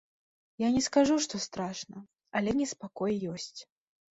[0.61, 1.97] Я не скажу, што страшна,
[2.41, 3.55] але неспакой ёсць.